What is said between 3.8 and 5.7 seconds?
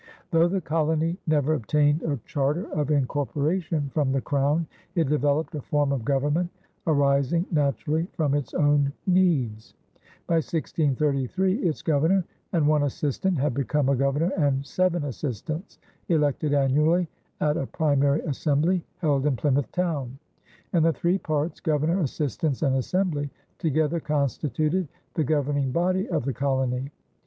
from the Crown, it developed a